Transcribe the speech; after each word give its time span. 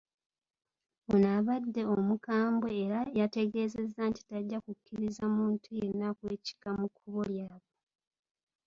Ono 1.13 1.27
abadde 1.37 1.81
omukambwe 1.93 2.69
era 2.83 2.99
yategeezezza 3.19 4.01
nti 4.09 4.21
tajja 4.29 4.57
kukkiriza 4.65 5.23
muntu 5.35 5.67
yenna 5.79 6.07
kwekiika 6.17 6.69
mu 6.79 6.87
kkubo 6.91 7.21
lyabwe. 7.31 7.71